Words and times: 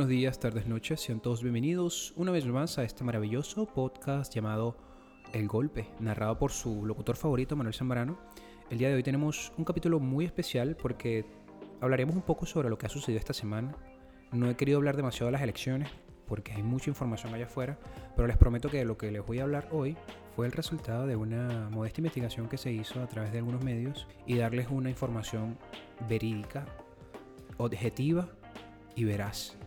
buenos 0.00 0.08
días, 0.16 0.40
tardes, 0.40 0.66
noches, 0.66 0.98
sean 0.98 1.20
todos 1.20 1.42
bienvenidos 1.42 2.14
una 2.16 2.32
vez 2.32 2.46
más 2.46 2.78
a 2.78 2.84
este 2.84 3.04
maravilloso 3.04 3.66
podcast 3.66 4.34
llamado 4.34 4.78
El 5.34 5.46
Golpe, 5.46 5.90
narrado 6.00 6.38
por 6.38 6.52
su 6.52 6.86
locutor 6.86 7.16
favorito 7.16 7.54
Manuel 7.54 7.74
Zambrano. 7.74 8.18
El 8.70 8.78
día 8.78 8.88
de 8.88 8.94
hoy 8.94 9.02
tenemos 9.02 9.52
un 9.58 9.64
capítulo 9.66 10.00
muy 10.00 10.24
especial 10.24 10.74
porque 10.74 11.26
hablaremos 11.82 12.16
un 12.16 12.22
poco 12.22 12.46
sobre 12.46 12.70
lo 12.70 12.78
que 12.78 12.86
ha 12.86 12.88
sucedido 12.88 13.18
esta 13.18 13.34
semana. 13.34 13.76
No 14.32 14.48
he 14.48 14.56
querido 14.56 14.78
hablar 14.78 14.96
demasiado 14.96 15.26
de 15.26 15.32
las 15.32 15.42
elecciones 15.42 15.90
porque 16.26 16.52
hay 16.52 16.62
mucha 16.62 16.88
información 16.88 17.34
allá 17.34 17.44
afuera, 17.44 17.78
pero 18.16 18.26
les 18.26 18.38
prometo 18.38 18.70
que 18.70 18.82
lo 18.86 18.96
que 18.96 19.10
les 19.10 19.26
voy 19.26 19.40
a 19.40 19.42
hablar 19.42 19.68
hoy 19.70 19.98
fue 20.34 20.46
el 20.46 20.52
resultado 20.52 21.06
de 21.06 21.16
una 21.16 21.68
modesta 21.68 22.00
investigación 22.00 22.48
que 22.48 22.56
se 22.56 22.72
hizo 22.72 23.02
a 23.02 23.06
través 23.06 23.32
de 23.32 23.38
algunos 23.38 23.62
medios 23.62 24.06
y 24.26 24.38
darles 24.38 24.68
una 24.70 24.88
información 24.88 25.58
verídica, 26.08 26.64
objetiva 27.58 28.30
y 28.96 29.04
veraz. 29.04 29.58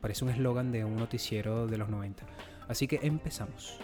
Parece 0.00 0.24
un 0.24 0.30
eslogan 0.30 0.72
de 0.72 0.84
un 0.84 0.96
noticiero 0.96 1.66
de 1.66 1.76
los 1.76 1.88
90. 1.88 2.24
Así 2.68 2.86
que 2.86 3.00
empezamos. 3.02 3.78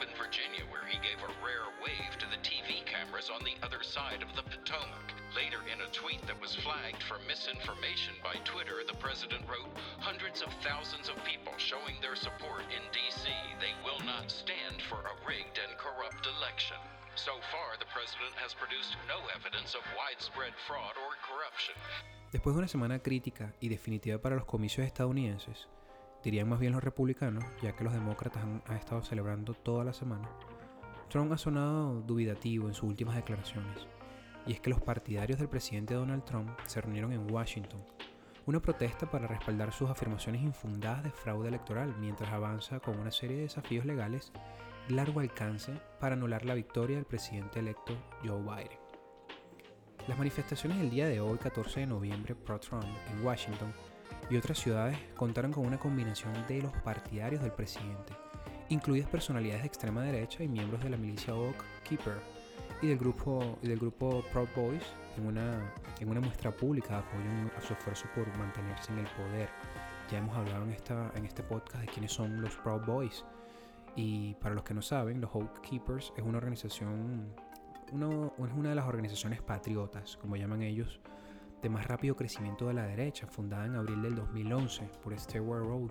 In 0.00 0.10
Virginia, 0.14 0.62
where 0.70 0.86
he 0.86 0.98
gave 1.02 1.18
a 1.22 1.32
rare 1.42 1.66
wave 1.82 2.14
to 2.18 2.26
the 2.30 2.38
TV 2.46 2.86
cameras 2.86 3.30
on 3.30 3.42
the 3.42 3.58
other 3.66 3.82
side 3.82 4.22
of 4.22 4.30
the 4.38 4.46
Potomac. 4.46 5.10
Later, 5.34 5.60
in 5.66 5.82
a 5.82 5.90
tweet 5.90 6.22
that 6.26 6.38
was 6.40 6.54
flagged 6.54 7.02
for 7.04 7.18
misinformation 7.26 8.14
by 8.22 8.38
Twitter, 8.46 8.80
the 8.86 8.96
president 8.96 9.42
wrote, 9.50 9.68
Hundreds 9.98 10.40
of 10.40 10.54
thousands 10.64 11.10
of 11.10 11.18
people 11.26 11.52
showing 11.58 11.98
their 12.00 12.16
support 12.16 12.64
in 12.70 12.82
D.C. 12.94 13.26
They 13.60 13.74
will 13.82 14.00
not 14.06 14.30
stand 14.30 14.80
for 14.86 15.02
a 15.02 15.14
rigged 15.26 15.58
and 15.58 15.74
corrupt 15.76 16.24
election. 16.26 16.78
So 17.18 17.34
far, 17.50 17.74
the 17.82 17.90
president 17.90 18.38
has 18.38 18.54
produced 18.54 18.94
no 19.10 19.18
evidence 19.34 19.74
of 19.74 19.82
widespread 19.98 20.54
fraud 20.66 20.94
or 20.94 21.18
corruption. 21.26 21.74
Después 22.30 22.54
de 22.54 22.58
una 22.62 22.68
semana 22.68 22.98
crítica 23.00 23.52
y 23.60 23.68
definitiva 23.68 24.18
para 24.18 24.36
los 24.36 24.44
comicios 24.44 24.86
estadounidenses, 24.86 25.66
dirían 26.22 26.48
más 26.48 26.58
bien 26.58 26.72
los 26.72 26.82
republicanos, 26.82 27.44
ya 27.62 27.74
que 27.74 27.84
los 27.84 27.92
demócratas 27.92 28.42
han, 28.42 28.76
estado 28.76 29.02
celebrando 29.02 29.54
toda 29.54 29.84
la 29.84 29.92
semana, 29.92 30.28
Trump 31.08 31.32
ha 31.32 31.38
sonado 31.38 32.00
dubitativo 32.02 32.68
en 32.68 32.74
sus 32.74 32.88
últimas 32.88 33.16
declaraciones. 33.16 33.86
Y 34.46 34.52
es 34.52 34.60
que 34.60 34.70
los 34.70 34.80
partidarios 34.80 35.38
del 35.38 35.48
presidente 35.48 35.94
Donald 35.94 36.24
Trump 36.24 36.50
se 36.66 36.80
reunieron 36.80 37.12
en 37.12 37.30
Washington, 37.30 37.84
una 38.46 38.60
protesta 38.60 39.10
para 39.10 39.26
respaldar 39.26 39.72
sus 39.72 39.90
afirmaciones 39.90 40.42
infundadas 40.42 41.04
de 41.04 41.10
fraude 41.10 41.48
electoral 41.48 41.94
mientras 42.00 42.32
avanza 42.32 42.80
con 42.80 42.98
una 42.98 43.10
serie 43.10 43.36
de 43.36 43.42
desafíos 43.42 43.84
legales 43.84 44.32
de 44.88 44.94
largo 44.94 45.20
alcance 45.20 45.72
para 46.00 46.14
anular 46.14 46.46
la 46.46 46.54
victoria 46.54 46.96
del 46.96 47.04
presidente 47.04 47.58
electo 47.58 47.94
Joe 48.24 48.40
Biden. 48.40 48.78
Las 50.08 50.16
manifestaciones 50.16 50.78
del 50.78 50.88
día 50.88 51.06
de 51.06 51.20
hoy, 51.20 51.36
14 51.36 51.80
de 51.80 51.86
noviembre, 51.86 52.34
pro-Trump, 52.34 52.86
en 53.12 53.22
Washington 53.22 53.74
y 54.30 54.36
otras 54.36 54.58
ciudades 54.58 54.98
contaron 55.16 55.52
con 55.52 55.66
una 55.66 55.78
combinación 55.78 56.32
de 56.46 56.62
los 56.62 56.72
partidarios 56.82 57.42
del 57.42 57.52
presidente, 57.52 58.12
incluidas 58.68 59.08
personalidades 59.08 59.62
de 59.62 59.68
extrema 59.68 60.02
derecha 60.02 60.42
y 60.42 60.48
miembros 60.48 60.82
de 60.82 60.90
la 60.90 60.96
milicia 60.96 61.34
Oak 61.34 61.64
Keeper 61.84 62.20
y 62.82 62.88
del 62.88 62.98
grupo, 62.98 63.58
del 63.62 63.78
grupo 63.78 64.22
Proud 64.32 64.48
Boys 64.54 64.82
en 65.16 65.26
una, 65.26 65.74
en 65.98 66.08
una 66.08 66.20
muestra 66.20 66.50
pública 66.50 66.88
de 66.88 66.98
apoyo 66.98 67.56
a 67.56 67.60
su 67.60 67.72
esfuerzo 67.72 68.06
por 68.14 68.26
mantenerse 68.36 68.92
en 68.92 69.00
el 69.00 69.06
poder. 69.06 69.48
Ya 70.10 70.18
hemos 70.18 70.36
hablado 70.36 70.64
en, 70.64 70.72
esta, 70.72 71.10
en 71.14 71.24
este 71.24 71.42
podcast 71.42 71.84
de 71.84 71.86
quiénes 71.86 72.12
son 72.12 72.40
los 72.40 72.54
Proud 72.56 72.82
Boys. 72.86 73.24
Y 73.96 74.34
para 74.34 74.54
los 74.54 74.64
que 74.64 74.74
no 74.74 74.82
saben, 74.82 75.20
los 75.20 75.34
Oak 75.34 75.60
Keepers 75.60 76.12
es 76.16 76.22
una 76.22 76.38
organización, 76.38 77.34
uno, 77.92 78.32
es 78.38 78.52
una 78.54 78.68
de 78.68 78.74
las 78.74 78.86
organizaciones 78.86 79.42
patriotas, 79.42 80.16
como 80.16 80.36
llaman 80.36 80.62
ellos, 80.62 81.00
de 81.62 81.68
más 81.68 81.86
rápido 81.86 82.14
crecimiento 82.14 82.66
de 82.68 82.74
la 82.74 82.86
derecha, 82.86 83.26
fundada 83.26 83.66
en 83.66 83.76
abril 83.76 84.02
del 84.02 84.14
2011 84.14 84.88
por 85.02 85.18
Stewart 85.18 85.64
Road, 85.64 85.90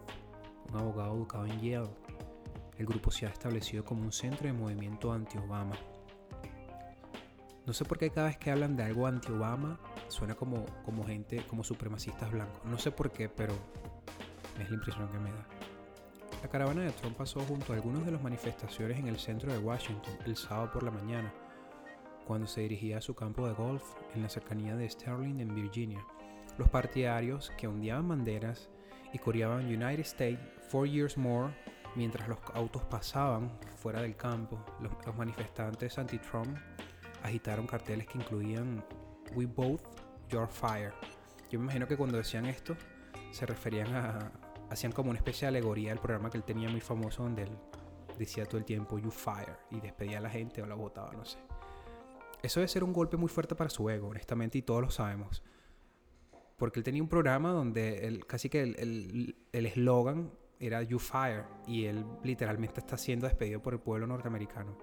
un 0.70 0.78
abogado 0.78 1.16
educado 1.16 1.46
en 1.46 1.60
Yale. 1.60 1.90
El 2.78 2.86
grupo 2.86 3.12
se 3.12 3.26
ha 3.26 3.30
establecido 3.30 3.84
como 3.84 4.04
un 4.04 4.12
centro 4.12 4.48
de 4.48 4.54
movimiento 4.54 5.12
anti-Obama. 5.12 5.76
No 7.66 7.74
sé 7.74 7.84
por 7.84 7.98
qué 7.98 8.10
cada 8.10 8.28
vez 8.28 8.38
que 8.38 8.52
hablan 8.52 8.78
de 8.78 8.84
algo 8.84 9.08
anti-Obama 9.08 9.80
suena 10.08 10.36
como, 10.36 10.66
como 10.86 11.06
gente, 11.06 11.44
como 11.48 11.64
supremacistas 11.64 12.32
blancos. 12.32 12.64
No 12.66 12.78
sé 12.78 12.92
por 12.92 13.12
qué, 13.12 13.28
pero 13.28 13.54
es 14.60 14.70
la 14.70 14.76
impresión 14.76 15.10
que 15.10 15.20
me 15.20 15.32
da. 15.32 15.46
La 16.42 16.50
caravana 16.50 16.84
de 16.84 16.92
Trump 16.92 17.18
pasó 17.18 17.40
junto 17.42 17.74
a 17.74 17.76
algunos 17.76 18.06
de 18.06 18.12
las 18.12 18.22
manifestaciones 18.22 19.00
en 19.00 19.08
el 19.08 19.18
centro 19.18 19.52
de 19.52 19.58
Washington 19.58 20.14
el 20.26 20.38
sábado 20.38 20.72
por 20.72 20.84
la 20.84 20.92
mañana, 20.92 21.34
cuando 22.28 22.46
se 22.46 22.62
dirigía 22.62 22.98
a 22.98 23.02
su 23.02 23.16
campo 23.16 23.48
de 23.48 23.54
golf 23.54 23.84
en 24.14 24.22
la 24.22 24.30
cercanía 24.30 24.76
de 24.76 24.90
Sterling 24.90 25.40
en 25.40 25.56
Virginia. 25.56 26.06
Los 26.58 26.70
partidarios 26.70 27.52
que 27.58 27.68
ondeaban 27.68 28.10
banderas 28.10 28.70
y 29.14 29.18
coreaban 29.18 29.66
United 29.66 30.02
States 30.02 30.40
Four 30.68 30.90
Years 30.90 31.18
More 31.18 31.54
mientras 31.96 32.28
los 32.28 32.40
autos 32.54 32.84
pasaban 32.84 33.50
fuera 33.78 34.02
del 34.02 34.18
campo. 34.18 34.60
Los, 34.82 34.92
manifestantes 35.16 35.98
anti-Trump 35.98 36.58
agitaron 37.24 37.66
carteles 37.66 38.08
que 38.08 38.18
incluían 38.18 38.84
We 39.34 39.46
Both 39.46 39.84
Your 40.30 40.50
Fire. 40.50 40.94
Yo 41.50 41.60
me 41.60 41.66
imagino 41.66 41.88
que 41.88 41.96
cuando 41.96 42.18
decían 42.18 42.46
esto 42.46 42.76
se 43.32 43.46
referían 43.46 43.96
a, 43.96 44.32
hacían 44.70 44.92
como 44.92 45.12
una 45.12 45.20
especie 45.20 45.46
de 45.46 45.58
alegoría 45.58 45.90
del 45.90 46.00
programa 46.00 46.30
que 46.30 46.38
él 46.38 46.44
tenía 46.44 46.70
muy 46.70 46.82
famoso 46.82 47.24
donde 47.24 47.44
él 47.44 47.58
decía 48.18 48.46
todo 48.46 48.58
el 48.58 48.66
tiempo 48.66 49.00
You 49.00 49.12
Fire 49.12 49.58
y 49.72 49.80
despedía 49.80 50.18
a 50.18 50.22
la 50.22 50.30
gente 50.30 50.62
o 50.62 50.66
la 50.66 50.76
votaba, 50.76 51.14
no 51.14 51.24
sé. 51.24 51.38
Eso 52.44 52.60
debe 52.60 52.68
ser 52.68 52.84
un 52.84 52.94
golpe 52.94 53.18
muy 53.18 53.30
fuerte 53.30 53.56
para 53.56 53.70
su 53.70 53.90
ego, 53.90 54.10
honestamente, 54.10 54.58
y 54.58 54.62
todos 54.62 54.82
lo 54.82 54.90
sabemos. 54.90 55.44
Porque 56.58 56.80
él 56.80 56.84
tenía 56.84 57.02
un 57.02 57.10
programa 57.10 57.52
donde 57.52 58.08
él, 58.08 58.26
casi 58.26 58.50
que 58.50 58.62
el 58.62 59.36
eslogan 59.52 60.32
era 60.60 60.82
You 60.84 61.00
Fire 61.00 61.46
y 61.68 61.86
él 61.86 62.06
literalmente 62.24 62.80
está 62.80 62.98
siendo 62.98 63.28
despedido 63.28 63.62
por 63.62 63.74
el 63.74 63.80
pueblo 63.80 64.08
norteamericano. 64.08 64.78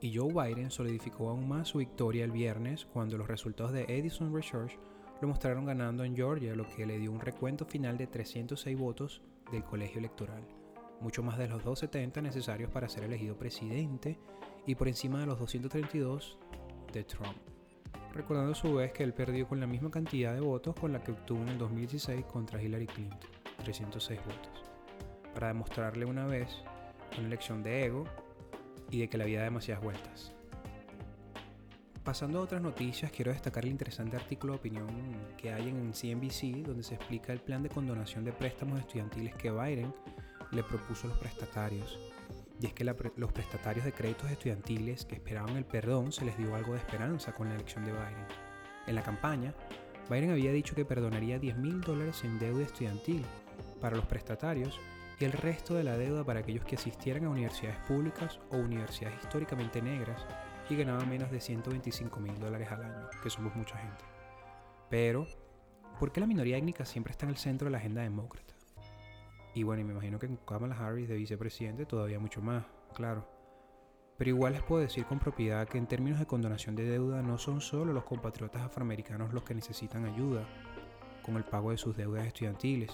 Y 0.00 0.16
Joe 0.16 0.32
Biden 0.32 0.70
solidificó 0.70 1.30
aún 1.30 1.48
más 1.48 1.68
su 1.68 1.78
victoria 1.78 2.24
el 2.24 2.30
viernes 2.30 2.84
cuando 2.84 3.16
los 3.16 3.26
resultados 3.26 3.72
de 3.72 3.84
Edison 3.88 4.34
Research 4.34 4.78
lo 5.20 5.28
mostraron 5.28 5.64
ganando 5.64 6.04
en 6.04 6.14
Georgia, 6.14 6.54
lo 6.54 6.68
que 6.68 6.84
le 6.84 6.98
dio 6.98 7.10
un 7.10 7.20
recuento 7.20 7.64
final 7.64 7.96
de 7.96 8.06
306 8.06 8.78
votos 8.78 9.22
del 9.50 9.64
colegio 9.64 9.98
electoral, 9.98 10.46
mucho 11.00 11.22
más 11.22 11.38
de 11.38 11.48
los 11.48 11.64
270 11.64 12.20
necesarios 12.20 12.70
para 12.70 12.88
ser 12.88 13.04
elegido 13.04 13.38
presidente 13.38 14.18
y 14.66 14.74
por 14.74 14.88
encima 14.88 15.20
de 15.20 15.26
los 15.26 15.38
232 15.38 16.38
de 16.92 17.04
Trump. 17.04 17.36
Recordando 18.12 18.52
a 18.52 18.54
su 18.54 18.74
vez 18.74 18.92
que 18.92 19.02
él 19.02 19.12
perdió 19.12 19.48
con 19.48 19.60
la 19.60 19.66
misma 19.66 19.90
cantidad 19.90 20.32
de 20.32 20.40
votos 20.40 20.74
con 20.74 20.92
la 20.92 21.02
que 21.02 21.12
obtuvo 21.12 21.42
en 21.42 21.48
el 21.48 21.58
2016 21.58 22.24
contra 22.26 22.62
Hillary 22.62 22.86
Clinton, 22.86 23.30
306 23.64 24.20
votos, 24.20 24.62
para 25.34 25.48
demostrarle 25.48 26.04
una 26.04 26.26
vez 26.26 26.48
una 27.18 27.26
elección 27.26 27.62
de 27.62 27.84
ego 27.84 28.04
y 28.90 29.00
de 29.00 29.08
que 29.08 29.18
la 29.18 29.24
vida 29.24 29.40
da 29.40 29.44
demasiadas 29.44 29.82
vueltas. 29.82 30.32
Pasando 32.04 32.38
a 32.38 32.42
otras 32.42 32.60
noticias, 32.60 33.10
quiero 33.10 33.32
destacar 33.32 33.64
el 33.64 33.70
interesante 33.70 34.16
artículo 34.16 34.52
de 34.52 34.58
opinión 34.58 34.88
que 35.38 35.52
hay 35.52 35.68
en 35.70 35.92
CNBC 35.92 36.66
donde 36.66 36.82
se 36.82 36.96
explica 36.96 37.32
el 37.32 37.40
plan 37.40 37.62
de 37.62 37.70
condonación 37.70 38.24
de 38.24 38.32
préstamos 38.32 38.78
estudiantiles 38.78 39.34
que 39.36 39.50
Biden 39.50 39.92
le 40.50 40.62
propuso 40.62 41.06
a 41.06 41.10
los 41.10 41.18
prestatarios. 41.18 41.98
Y 42.60 42.66
es 42.66 42.72
que 42.72 42.84
los 42.84 43.32
prestatarios 43.32 43.84
de 43.84 43.92
créditos 43.92 44.30
estudiantiles 44.30 45.04
que 45.04 45.16
esperaban 45.16 45.56
el 45.56 45.64
perdón 45.64 46.12
se 46.12 46.24
les 46.24 46.36
dio 46.38 46.54
algo 46.54 46.72
de 46.72 46.78
esperanza 46.78 47.32
con 47.32 47.48
la 47.48 47.54
elección 47.54 47.84
de 47.84 47.92
Biden. 47.92 48.26
En 48.86 48.94
la 48.94 49.02
campaña, 49.02 49.54
Biden 50.08 50.30
había 50.30 50.52
dicho 50.52 50.74
que 50.74 50.84
perdonaría 50.84 51.38
10 51.38 51.56
mil 51.56 51.80
dólares 51.80 52.22
en 52.24 52.38
deuda 52.38 52.62
estudiantil 52.62 53.24
para 53.80 53.96
los 53.96 54.06
prestatarios 54.06 54.78
y 55.18 55.24
el 55.24 55.32
resto 55.32 55.74
de 55.74 55.84
la 55.84 55.96
deuda 55.96 56.24
para 56.24 56.40
aquellos 56.40 56.64
que 56.64 56.76
asistieran 56.76 57.24
a 57.24 57.30
universidades 57.30 57.78
públicas 57.86 58.40
o 58.50 58.56
universidades 58.56 59.22
históricamente 59.22 59.80
negras 59.80 60.26
y 60.68 60.76
ganaban 60.76 61.08
menos 61.08 61.30
de 61.30 61.40
125 61.40 62.20
mil 62.20 62.38
dólares 62.38 62.70
al 62.70 62.82
año, 62.82 63.08
que 63.22 63.30
somos 63.30 63.54
mucha 63.54 63.76
gente. 63.76 64.04
Pero, 64.90 65.26
¿por 65.98 66.12
qué 66.12 66.20
la 66.20 66.26
minoría 66.26 66.56
étnica 66.56 66.84
siempre 66.84 67.12
está 67.12 67.26
en 67.26 67.30
el 67.30 67.36
centro 67.36 67.66
de 67.66 67.72
la 67.72 67.78
agenda 67.78 68.02
demócrata? 68.02 68.53
Y 69.54 69.62
bueno, 69.62 69.84
me 69.84 69.92
imagino 69.92 70.18
que 70.18 70.26
con 70.26 70.36
Kamala 70.36 70.76
Harris 70.76 71.08
de 71.08 71.14
vicepresidente 71.14 71.86
todavía 71.86 72.18
mucho 72.18 72.42
más, 72.42 72.64
claro. 72.92 73.26
Pero 74.16 74.30
igual 74.30 74.52
les 74.52 74.62
puedo 74.62 74.82
decir 74.82 75.06
con 75.06 75.18
propiedad 75.18 75.68
que 75.68 75.78
en 75.78 75.86
términos 75.86 76.18
de 76.18 76.26
condonación 76.26 76.74
de 76.74 76.84
deuda 76.84 77.22
no 77.22 77.38
son 77.38 77.60
solo 77.60 77.92
los 77.92 78.04
compatriotas 78.04 78.62
afroamericanos 78.62 79.32
los 79.32 79.44
que 79.44 79.54
necesitan 79.54 80.04
ayuda 80.06 80.44
con 81.22 81.36
el 81.36 81.44
pago 81.44 81.70
de 81.70 81.78
sus 81.78 81.96
deudas 81.96 82.26
estudiantiles. 82.26 82.92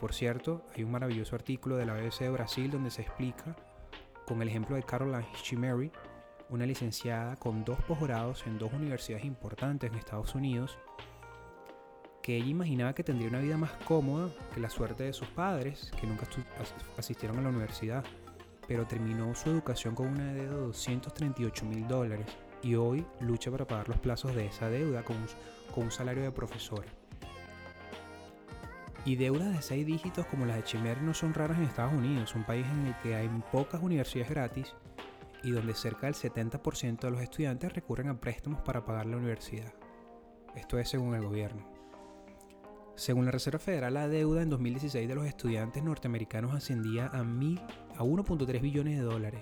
Por 0.00 0.12
cierto, 0.12 0.62
hay 0.74 0.84
un 0.84 0.92
maravilloso 0.92 1.34
artículo 1.34 1.76
de 1.76 1.86
la 1.86 1.94
BBC 1.94 2.20
de 2.20 2.30
Brasil 2.30 2.70
donde 2.70 2.90
se 2.90 3.02
explica, 3.02 3.56
con 4.26 4.40
el 4.42 4.48
ejemplo 4.48 4.76
de 4.76 4.82
Caroline 4.82 5.26
Chimeri, 5.42 5.90
una 6.50 6.66
licenciada 6.66 7.36
con 7.36 7.64
dos 7.64 7.80
posgrados 7.84 8.46
en 8.46 8.58
dos 8.58 8.72
universidades 8.72 9.24
importantes 9.24 9.90
en 9.90 9.98
Estados 9.98 10.34
Unidos, 10.34 10.78
que 12.24 12.38
ella 12.38 12.46
imaginaba 12.46 12.94
que 12.94 13.04
tendría 13.04 13.28
una 13.28 13.40
vida 13.40 13.58
más 13.58 13.72
cómoda 13.84 14.30
que 14.54 14.58
la 14.58 14.70
suerte 14.70 15.04
de 15.04 15.12
sus 15.12 15.28
padres, 15.28 15.92
que 16.00 16.06
nunca 16.06 16.26
asistieron 16.96 17.38
a 17.38 17.42
la 17.42 17.50
universidad. 17.50 18.02
pero 18.66 18.86
terminó 18.86 19.34
su 19.34 19.50
educación 19.50 19.94
con 19.94 20.06
una 20.06 20.32
deuda 20.32 20.54
de 20.54 20.60
238 20.62 21.66
mil 21.66 21.86
dólares 21.86 22.26
y 22.62 22.76
hoy 22.76 23.04
lucha 23.20 23.50
para 23.50 23.66
pagar 23.66 23.90
los 23.90 23.98
plazos 23.98 24.34
de 24.34 24.46
esa 24.46 24.70
deuda 24.70 25.04
con 25.04 25.18
un, 25.76 25.90
salario 25.90 26.22
de 26.22 26.30
profesora. 26.30 26.88
Y 29.04 29.16
deudas 29.16 29.54
de 29.54 29.60
6 29.60 29.84
dígitos 29.84 30.24
como 30.24 30.46
las 30.46 30.56
de 30.56 30.64
Chimer 30.64 31.02
no 31.02 31.12
son 31.12 31.34
raras 31.34 31.58
en 31.58 31.64
Estados 31.64 31.92
Unidos, 31.92 32.34
un 32.34 32.44
país 32.44 32.66
en 32.72 32.86
el 32.86 32.96
que 33.02 33.16
hay 33.16 33.28
pocas 33.52 33.82
universidades 33.82 34.30
gratis 34.30 34.74
y 35.42 35.50
donde 35.50 35.74
cerca 35.74 36.06
del 36.06 36.14
70% 36.14 37.00
de 37.00 37.10
los 37.10 37.20
estudiantes 37.20 37.74
recurren 37.74 38.08
a 38.08 38.18
préstamos 38.18 38.62
para 38.62 38.82
pagar 38.82 39.04
la 39.04 39.18
universidad. 39.18 39.74
Esto 40.56 40.78
es 40.78 40.88
según 40.88 41.14
el 41.14 41.22
gobierno. 41.22 41.73
Según 42.96 43.24
la 43.24 43.32
Reserva 43.32 43.58
Federal, 43.58 43.94
la 43.94 44.06
deuda 44.06 44.42
en 44.42 44.50
2016 44.50 45.08
de 45.08 45.14
los 45.16 45.26
estudiantes 45.26 45.82
norteamericanos 45.82 46.54
ascendía 46.54 47.06
a, 47.06 47.18
a 47.18 47.24
1.3 47.24 48.60
billones 48.60 48.98
de 48.98 49.04
dólares. 49.04 49.40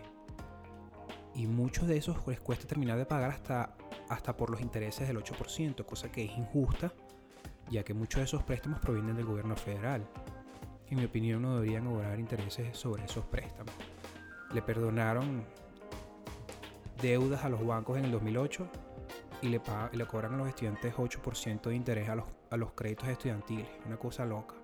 Y 1.35 1.47
muchos 1.47 1.87
de 1.87 1.99
esos 1.99 2.27
les 2.27 2.41
cuesta 2.41 2.67
terminar 2.67 2.97
de 2.97 3.05
pagar 3.05 3.31
hasta, 3.31 3.75
hasta 4.09 4.35
por 4.37 4.49
los 4.49 4.63
intereses 4.63 5.07
del 5.07 5.19
8%, 5.19 5.85
cosa 5.85 6.11
que 6.11 6.25
es 6.25 6.31
injusta, 6.33 6.95
ya 7.71 7.83
que 7.83 7.93
muchos 7.93 8.21
de 8.21 8.25
esos 8.25 8.43
préstamos 8.43 8.81
provienen 8.81 9.17
del 9.17 9.27
gobierno 9.27 9.55
federal. 9.55 10.03
En 10.89 10.99
mi 10.99 11.05
opinión 11.05 11.43
no 11.43 11.57
deberían 11.57 11.85
cobrar 11.85 12.19
intereses 12.19 12.77
sobre 12.77 13.05
esos 13.05 13.27
préstamos. 13.27 13.75
Le 14.55 14.63
perdonaron 14.63 15.45
deudas 17.03 17.45
a 17.45 17.51
los 17.51 17.67
bancos 17.67 17.99
en 17.99 18.07
el 18.07 18.13
2008 18.13 18.67
y 19.43 19.49
le, 19.49 19.61
le 19.93 20.07
cobran 20.07 20.35
a 20.35 20.37
los 20.39 20.49
estudiantes 20.49 20.95
8% 20.95 21.63
de 21.63 21.75
interés 21.75 22.09
a 22.09 22.17
los, 22.17 22.27
a 22.53 22.57
los 22.57 22.73
créditos 22.73 23.09
estudiantiles. 23.09 23.69
Una 23.87 23.97
cosa 23.97 24.25
loca. 24.25 24.55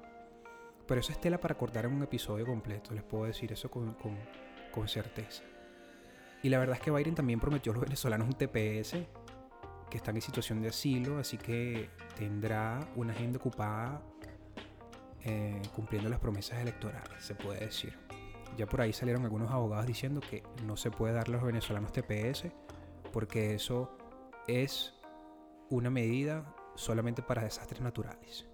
Pero 0.87 1.00
eso 1.00 1.12
es 1.12 1.20
tela 1.20 1.38
para 1.38 1.56
cortar 1.56 1.87
en 1.87 1.94
un 1.94 2.02
episodio 2.02 2.46
completo, 2.46 2.94
les 2.94 3.02
puedo 3.02 3.25
decir 3.25 3.52
eso 3.52 3.70
con, 3.70 3.94
con, 4.73 4.88
certeza. 4.88 5.43
Y 6.43 6.49
la 6.49 6.58
verdad 6.58 6.76
es 6.76 6.82
que 6.82 6.93
Biden 6.93 7.17
también 7.17 7.40
prometió 7.40 7.73
a 7.73 7.75
los 7.75 7.82
venezolanos 7.82 8.29
un 8.29 8.35
TPS 8.35 8.93
que 9.90 9.96
están 9.96 10.14
en 10.14 10.23
situación 10.23 10.62
de 10.62 10.69
asilo, 10.69 11.19
así 11.19 11.37
que 11.37 11.90
tendrá 12.17 12.88
una 12.94 13.12
agenda 13.12 13.38
ocupada 13.38 14.00
eh, 15.25 15.61
cumpliendo 15.75 16.08
las 16.08 16.20
promesas 16.20 16.61
electorales, 16.61 17.25
se 17.25 17.35
puede 17.35 17.67
decir. 17.67 17.99
Ya 18.56 18.67
por 18.67 18.81
ahí 18.81 18.93
salieron 18.93 19.25
algunos 19.25 19.50
abogados 19.50 19.87
diciendo 19.87 20.20
que 20.20 20.44
no 20.64 20.76
se 20.76 20.93
puede 20.93 21.14
darle 21.14 21.35
a 21.35 21.38
los 21.38 21.46
venezolanos 21.46 21.93
TPS 21.93 22.46
porque 23.12 23.55
eso 23.55 23.90
es 24.46 24.94
una 25.70 25.90
medida 25.90 26.55
solamente 26.78 27.22
para 27.22 27.42
desastres 27.42 27.80
naturales. 27.80 28.46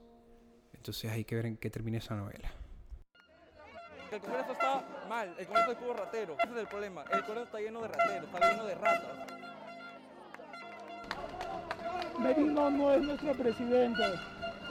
Entonces 0.73 1.11
hay 1.11 1.25
que 1.25 1.37
ver 1.37 1.47
en 1.47 1.57
qué 1.57 1.71
termina 1.71 1.99
esa 1.99 2.15
novela. 2.15 2.53
El 4.11 4.21
Congreso 4.21 4.53
está 4.53 4.85
mal, 5.09 5.35
el 5.39 5.47
Congreso 5.47 5.73
es 5.73 5.79
puro 5.79 5.95
ratero, 5.95 6.37
ese 6.41 6.53
es 6.53 6.59
el 6.59 6.67
problema. 6.69 7.03
El 7.13 7.21
Congreso 7.25 7.45
está 7.45 7.61
lleno 7.61 7.83
de 7.83 7.89
rateros, 7.89 8.25
está 8.25 8.51
lleno 8.51 8.65
de 8.65 8.75
ratas. 8.75 9.35
Merino 12.19 12.71
no 12.71 12.93
es 12.93 13.03
nuestro 13.03 13.33
presidente. 13.33 14.03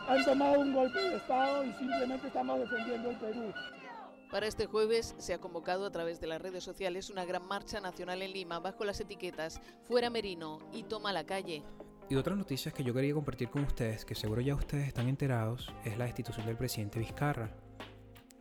Han 0.07 0.25
tomado 0.25 0.59
un 0.59 0.73
golpe 0.73 0.99
de 0.99 1.15
Estado 1.17 1.63
y 1.63 1.73
simplemente 1.73 2.27
estamos 2.27 2.59
defendiendo 2.59 3.09
el 3.09 3.17
Perú. 3.17 3.53
Para 4.31 4.47
este 4.47 4.65
jueves 4.65 5.13
se 5.19 5.33
ha 5.33 5.39
convocado 5.39 5.85
a 5.85 5.91
través 5.91 6.19
de 6.19 6.27
las 6.27 6.41
redes 6.41 6.63
sociales 6.63 7.09
una 7.09 7.25
gran 7.25 7.47
marcha 7.47 7.79
nacional 7.79 8.21
en 8.21 8.33
Lima 8.33 8.59
bajo 8.59 8.83
las 8.83 8.99
etiquetas 8.99 9.61
Fuera 9.83 10.09
Merino 10.09 10.59
y 10.71 10.83
Toma 10.83 11.13
la 11.13 11.25
calle. 11.25 11.63
Y 12.13 12.15
otras 12.15 12.37
noticias 12.37 12.75
que 12.75 12.83
yo 12.83 12.93
quería 12.93 13.15
compartir 13.15 13.49
con 13.49 13.63
ustedes, 13.63 14.05
que 14.05 14.13
seguro 14.13 14.39
ya 14.39 14.53
ustedes 14.53 14.87
están 14.87 15.09
enterados, 15.09 15.73
es 15.83 15.97
la 15.97 16.05
destitución 16.05 16.45
del 16.45 16.55
presidente 16.55 16.99
Vizcarra. 16.99 17.49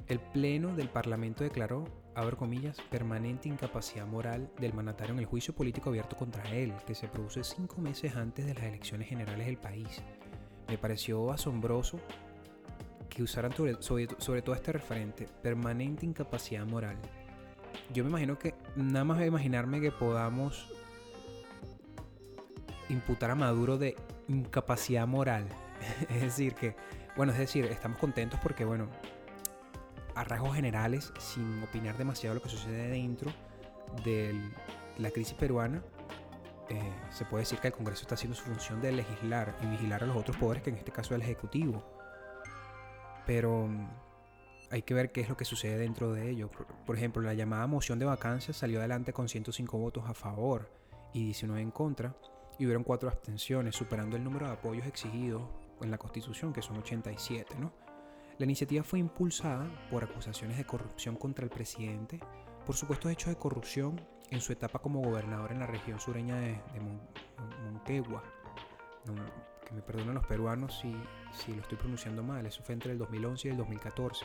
El 0.09 0.21
Pleno 0.21 0.77
del 0.77 0.91
Parlamento 0.91 1.43
declaró, 1.43 1.87
abro 2.15 2.37
comillas, 2.37 2.77
permanente 2.91 3.49
incapacidad 3.49 4.07
moral 4.07 4.53
del 4.61 4.75
mandatario 4.75 5.15
en 5.15 5.21
el 5.21 5.25
juicio 5.25 5.55
político 5.55 5.89
abierto 5.89 6.19
contra 6.19 6.45
él, 6.55 6.75
que 6.87 6.95
se 6.95 7.09
produce 7.09 7.45
cinco 7.45 7.81
meses 7.81 8.15
antes 8.15 8.45
de 8.45 8.53
las 8.53 8.65
elecciones 8.65 9.09
generales 9.09 9.47
del 9.47 9.57
país. 9.57 10.03
Me 10.69 10.77
pareció 10.77 11.33
asombroso 11.33 11.99
que 13.09 13.23
usaran 13.23 13.53
sobre, 13.53 13.79
sobre, 13.81 14.43
todo 14.43 14.55
este 14.55 14.73
referente, 14.73 15.29
permanente 15.41 16.05
incapacidad 16.05 16.67
moral. 16.67 16.99
Yo 17.95 18.05
me 18.05 18.11
imagino 18.11 18.39
que, 18.39 18.55
nada 18.77 19.05
más 19.05 19.25
imaginarme 19.25 19.81
que 19.81 19.93
podamos 19.93 20.71
imputar 22.93 23.31
a 23.31 23.35
Maduro 23.35 23.79
de 23.79 23.97
incapacidad 24.29 25.07
moral. 25.07 25.47
es 26.09 26.23
decir, 26.23 26.55
que, 26.55 26.77
bueno, 27.17 27.33
es 27.33 27.39
decir, 27.39 27.65
estamos 27.67 27.99
contentos 27.99 28.39
porque, 28.43 28.65
bueno, 28.65 28.89
a 30.15 30.25
rasgos 30.25 30.55
generales, 30.55 31.13
sin 31.19 31.63
opinar 31.63 31.97
demasiado 31.97 32.35
lo 32.35 32.43
que 32.43 32.49
sucede 32.49 32.89
dentro 32.89 33.33
de 34.05 34.35
la 34.99 35.11
crisis 35.11 35.35
peruana, 35.35 35.83
eh, 36.69 36.93
se 37.11 37.25
puede 37.25 37.43
decir 37.43 37.59
que 37.59 37.69
el 37.69 37.75
Congreso 37.75 38.03
está 38.03 38.15
haciendo 38.15 38.37
su 38.37 38.45
función 38.45 38.81
de 38.81 38.93
legislar 38.93 39.57
y 39.63 39.67
vigilar 39.67 40.03
a 40.05 40.07
los 40.07 40.17
otros 40.17 40.37
poderes, 40.37 40.63
que 40.63 40.71
en 40.71 40.77
este 40.77 40.93
caso 40.93 41.15
es 41.15 41.21
el 41.21 41.23
Ejecutivo. 41.23 41.83
Pero 43.27 43.67
mm, 43.67 43.89
hay 44.71 44.83
que 44.83 44.95
ver 44.95 45.13
qué 45.13 45.23
es 45.23 45.29
lo 45.29 45.37
que 45.37 45.45
sucede 45.45 45.79
dentro 45.79 46.13
de 46.13 46.31
ello. 46.31 46.51
Por, 46.51 46.67
por 46.67 46.97
ejemplo, 46.97 47.23
la 47.23 47.35
llamada 47.35 47.67
moción 47.67 47.99
de 47.99 48.05
vacancia 48.05 48.55
salió 48.55 48.79
adelante 48.79 49.13
con 49.13 49.29
105 49.29 49.79
votos 49.79 50.05
a 50.07 50.15
favor 50.15 50.71
y 51.13 51.25
19 51.25 51.61
en 51.61 51.71
contra, 51.71 52.15
y 52.59 52.65
hubieron 52.65 52.85
4 52.85 53.09
abstenciones, 53.09 53.75
superando 53.75 54.17
el 54.17 54.25
número 54.25 54.47
de 54.47 54.53
apoyos 54.53 54.87
exigidos 54.87 55.43
en 55.81 55.91
la 55.91 55.99
Constitución, 55.99 56.53
que 56.53 56.63
son 56.63 56.79
87, 56.79 57.57
¿no? 57.59 57.73
La 58.39 58.45
iniciativa 58.45 58.83
fue 58.83 58.99
impulsada 58.99 59.69
por 59.91 60.03
acusaciones 60.05 60.57
de 60.57 60.65
corrupción 60.65 61.17
contra 61.17 61.45
el 61.45 61.51
presidente, 61.51 62.19
por 62.67 62.77
supuestos 62.77 63.11
hechos 63.13 63.29
de 63.29 63.37
corrupción 63.37 64.01
en 64.31 64.41
su 64.41 64.53
etapa 64.53 64.79
como 64.79 65.01
gobernador 65.03 65.53
en 65.53 65.61
la 65.61 65.67
región 65.67 66.01
sureña 66.01 66.37
de, 66.37 66.61
de 66.73 66.81
Mon 66.81 67.01
Monquegua. 67.65 68.23
No, 69.07 69.15
que 69.67 69.75
me 69.75 69.83
perdonen 69.83 70.15
los 70.15 70.27
peruanos 70.27 70.79
si, 70.81 70.95
si, 71.33 71.53
lo 71.53 71.61
estoy 71.63 71.77
pronunciando 71.77 72.23
mal, 72.23 72.47
eso 72.47 72.63
fue 72.63 72.75
entre 72.75 72.93
el 72.93 72.99
2011 72.99 73.49
y 73.49 73.51
el 73.51 73.57
2014. 73.57 74.25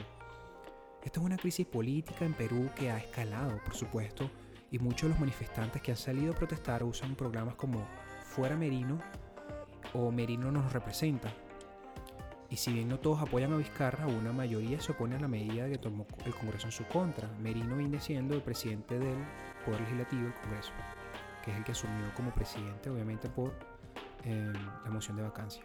Esta 1.03 1.19
es 1.19 1.25
una 1.25 1.38
crisis 1.38 1.65
política 1.65 2.25
en 2.25 2.33
Perú 2.33 2.69
que 2.75 2.91
ha 2.91 2.97
escalado, 2.97 3.59
por 3.63 3.75
supuesto, 3.75 4.30
y 4.71 4.80
muchos 4.80 5.03
de 5.03 5.09
los 5.09 5.19
manifestantes 5.19 5.81
que 5.81 5.91
han 5.91 5.97
salido 5.97 6.33
a 6.33 6.35
protestar 6.35 6.83
usan 6.83 7.15
programas 7.15 7.56
como 7.56 7.88
Fuera 8.37 8.55
Merino 8.55 8.99
o 9.95 10.11
Merino 10.11 10.51
nos 10.51 10.71
representa, 10.71 11.33
y 12.51 12.57
si 12.57 12.71
bien 12.71 12.87
no 12.87 12.99
todos 12.99 13.19
apoyan 13.19 13.51
a 13.51 13.57
Vizcarra, 13.57 14.06
una 14.06 14.31
mayoría 14.31 14.79
se 14.79 14.91
opone 14.91 15.15
a 15.15 15.19
la 15.19 15.27
medida 15.27 15.67
que 15.67 15.79
tomó 15.79 16.06
el 16.23 16.35
Congreso 16.35 16.67
en 16.67 16.71
su 16.71 16.83
contra. 16.85 17.27
Merino 17.41 17.75
viene 17.75 17.99
siendo 17.99 18.35
el 18.35 18.44
presidente 18.44 18.99
del 18.99 19.17
Poder 19.65 19.81
Legislativo 19.81 20.21
del 20.21 20.35
Congreso, 20.35 20.71
que 21.44 21.49
es 21.49 21.57
el 21.57 21.63
que 21.63 21.71
asumió 21.71 22.13
como 22.15 22.29
presidente, 22.29 22.91
obviamente, 22.91 23.27
por 23.27 23.53
eh, 24.23 24.53
la 24.83 24.91
moción 24.91 25.17
de 25.17 25.23
vacancia. 25.23 25.63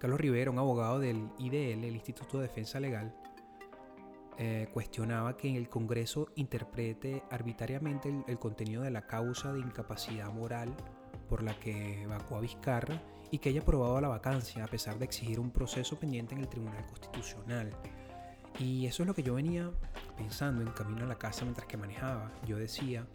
Carlos 0.00 0.18
Rivera, 0.20 0.50
un 0.50 0.58
abogado 0.58 0.98
del 0.98 1.28
IDL, 1.38 1.84
el 1.84 1.94
Instituto 1.94 2.38
de 2.38 2.48
Defensa 2.48 2.80
Legal, 2.80 3.14
eh, 4.36 4.68
cuestionaba 4.72 5.36
que 5.36 5.56
el 5.56 5.68
Congreso 5.68 6.26
interprete 6.34 7.22
arbitrariamente 7.30 8.12
el 8.26 8.38
contenido 8.40 8.82
de 8.82 8.90
la 8.90 9.06
causa 9.06 9.52
de 9.52 9.60
incapacidad 9.60 10.32
moral 10.32 10.74
por 11.28 11.42
la 11.42 11.58
que 11.58 12.02
evacuó 12.02 12.38
a 12.38 12.40
Vizcarra 12.40 13.00
y 13.30 13.38
que 13.38 13.50
haya 13.50 13.60
aprobado 13.60 14.00
la 14.00 14.08
vacancia 14.08 14.64
a 14.64 14.68
pesar 14.68 14.98
de 14.98 15.04
exigir 15.04 15.38
un 15.38 15.50
proceso 15.50 15.98
pendiente 15.98 16.34
en 16.34 16.40
el 16.40 16.48
Tribunal 16.48 16.86
Constitucional. 16.86 17.70
Y 18.58 18.86
eso 18.86 19.02
es 19.02 19.06
lo 19.06 19.14
que 19.14 19.22
yo 19.22 19.34
venía 19.34 19.70
pensando 20.16 20.62
en 20.62 20.70
camino 20.70 21.04
a 21.04 21.08
la 21.08 21.18
casa 21.18 21.44
mientras 21.44 21.68
que 21.68 21.76
manejaba. 21.76 22.32
Yo 22.46 22.56
decía 22.56 23.06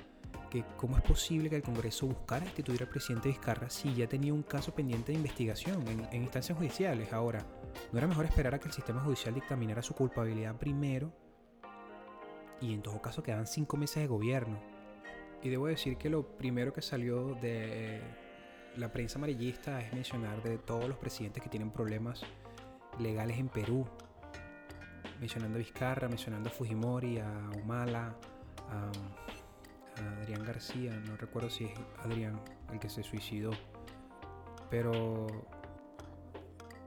que 0.49 0.63
cómo 0.77 0.97
es 0.97 1.03
posible 1.03 1.49
que 1.49 1.55
el 1.55 1.63
Congreso 1.63 2.07
buscara 2.07 2.45
destituir 2.45 2.81
al 2.83 2.89
presidente 2.89 3.29
Vizcarra 3.29 3.69
si 3.69 3.93
ya 3.93 4.07
tenía 4.07 4.33
un 4.33 4.43
caso 4.43 4.73
pendiente 4.73 5.11
de 5.11 5.17
investigación 5.17 5.85
en, 5.87 6.07
en 6.11 6.23
instancias 6.23 6.57
judiciales. 6.57 7.11
Ahora, 7.11 7.45
¿no 7.91 7.97
era 7.97 8.07
mejor 8.07 8.25
esperar 8.25 8.53
a 8.53 8.59
que 8.59 8.67
el 8.67 8.73
sistema 8.73 9.01
judicial 9.01 9.33
dictaminara 9.33 9.81
su 9.81 9.95
culpabilidad 9.95 10.55
primero? 10.55 11.11
Y 12.61 12.73
en 12.73 12.81
todo 12.81 13.01
caso 13.01 13.23
quedan 13.23 13.47
cinco 13.47 13.75
meses 13.75 14.03
de 14.03 14.07
gobierno. 14.07 14.72
Y 15.43 15.49
debo 15.49 15.67
decir 15.67 15.97
que 15.97 16.09
lo 16.09 16.25
primero 16.37 16.71
que 16.71 16.81
salió 16.81 17.35
de 17.35 18.01
la 18.77 18.91
prensa 18.93 19.19
amarillista 19.19 19.81
es 19.81 19.93
mencionar 19.93 20.41
de 20.41 20.57
todos 20.57 20.87
los 20.87 20.97
presidentes 20.97 21.43
que 21.43 21.49
tienen 21.49 21.69
problemas 21.69 22.23
legales 22.97 23.37
en 23.37 23.49
Perú. 23.49 23.85
Mencionando 25.19 25.57
a 25.57 25.59
Vizcarra, 25.59 26.07
mencionando 26.07 26.49
a 26.49 26.51
Fujimori, 26.51 27.19
a 27.19 27.49
Humala, 27.61 28.15
a, 28.69 28.91
Adrián 30.21 30.43
García, 30.43 30.91
no 31.05 31.17
recuerdo 31.17 31.49
si 31.49 31.65
es 31.65 31.71
Adrián 31.99 32.39
el 32.71 32.79
que 32.79 32.89
se 32.89 33.03
suicidó. 33.03 33.51
Pero 34.69 35.27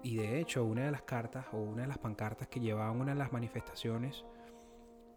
y 0.02 0.16
de 0.16 0.40
hecho, 0.40 0.64
una 0.64 0.86
de 0.86 0.90
las 0.92 1.02
cartas 1.02 1.46
o 1.52 1.58
una 1.58 1.82
de 1.82 1.88
las 1.88 1.98
pancartas 1.98 2.48
que 2.48 2.60
llevaban 2.60 3.00
una 3.00 3.12
de 3.12 3.18
las 3.18 3.32
manifestaciones 3.32 4.24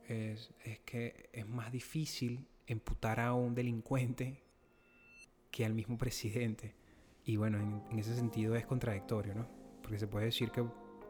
es, 0.09 0.51
que 0.85 1.29
es 1.33 1.47
más 1.47 1.71
difícil 1.71 2.47
imputar 2.67 3.19
a 3.19 3.33
un 3.33 3.55
delincuente 3.55 4.43
que 5.51 5.65
al 5.65 5.73
mismo 5.73 5.97
presidente. 5.97 6.75
Y 7.25 7.37
bueno, 7.37 7.57
en, 7.57 7.81
en, 7.91 7.99
ese 7.99 8.15
sentido 8.15 8.55
es 8.55 8.65
contradictorio, 8.65 9.35
¿no? 9.35 9.47
Porque 9.81 9.99
se 9.99 10.07
puede 10.07 10.25
decir 10.25 10.51
que 10.51 10.63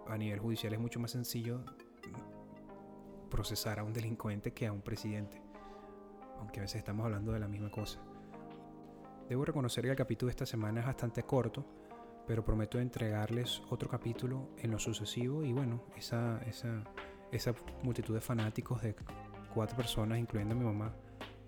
a 0.07 0.17
nivel 0.17 0.39
judicial 0.39 0.73
es 0.73 0.79
mucho 0.79 0.99
más 0.99 1.11
sencillo 1.11 1.63
procesar 3.29 3.79
a 3.79 3.83
un 3.83 3.93
delincuente 3.93 4.51
que 4.51 4.67
a 4.67 4.73
un 4.73 4.81
presidente. 4.81 5.41
aunque 6.39 6.59
a 6.59 6.63
veces 6.63 6.77
estamos 6.77 7.05
hablando 7.05 7.33
de 7.33 7.39
la 7.39 7.47
misma 7.47 7.69
cosa. 7.69 7.99
Debo 9.27 9.45
reconocer 9.45 9.83
que 9.83 9.91
el 9.91 9.95
capítulo 9.95 10.27
de 10.27 10.31
esta 10.31 10.45
semana 10.45 10.79
es 10.79 10.85
bastante 10.85 11.23
corto, 11.23 11.65
pero 12.25 12.43
prometo 12.43 12.79
entregarles 12.79 13.61
otro 13.69 13.89
capítulo 13.89 14.49
en 14.57 14.71
lo 14.71 14.79
sucesivo 14.79 15.43
y 15.43 15.51
bueno, 15.51 15.83
esa, 15.97 16.41
esa, 16.47 16.83
esa 17.31 17.53
multitud 17.83 18.13
de 18.13 18.21
fanáticos 18.21 18.81
de 18.81 18.95
cuatro 19.53 19.77
personas, 19.77 20.19
incluyendo 20.19 20.55
a 20.55 20.57
mi 20.57 20.65
mamá, 20.65 20.93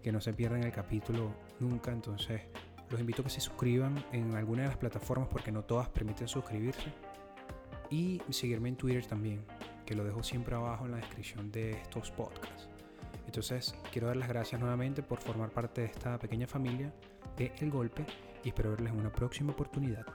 que 0.01 0.11
no 0.11 0.19
se 0.19 0.33
pierdan 0.33 0.63
el 0.63 0.71
capítulo 0.71 1.33
nunca, 1.59 1.91
entonces 1.91 2.41
los 2.89 2.99
invito 2.99 3.21
a 3.21 3.25
que 3.25 3.31
se 3.31 3.41
suscriban 3.41 4.03
en 4.11 4.35
alguna 4.35 4.63
de 4.63 4.67
las 4.69 4.77
plataformas 4.77 5.29
porque 5.29 5.51
no 5.51 5.63
todas 5.63 5.89
permiten 5.89 6.27
suscribirse 6.27 6.91
y 7.89 8.21
seguirme 8.29 8.69
en 8.69 8.75
Twitter 8.75 9.05
también, 9.05 9.45
que 9.85 9.95
lo 9.95 10.03
dejo 10.03 10.23
siempre 10.23 10.55
abajo 10.55 10.85
en 10.85 10.91
la 10.91 10.97
descripción 10.97 11.51
de 11.51 11.71
estos 11.71 12.11
podcasts. 12.11 12.69
Entonces, 13.25 13.75
quiero 13.91 14.07
dar 14.07 14.17
las 14.17 14.27
gracias 14.27 14.59
nuevamente 14.59 15.03
por 15.03 15.19
formar 15.19 15.51
parte 15.51 15.81
de 15.81 15.87
esta 15.87 16.17
pequeña 16.17 16.47
familia 16.47 16.93
de 17.37 17.53
El 17.59 17.71
Golpe 17.71 18.05
y 18.43 18.49
espero 18.49 18.71
verles 18.71 18.91
en 18.91 18.99
una 18.99 19.11
próxima 19.11 19.51
oportunidad. 19.51 20.05